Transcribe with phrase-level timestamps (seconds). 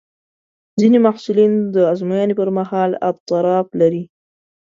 [0.79, 4.03] ځینې محصلین د ازموینې پر مهال اضطراب لري.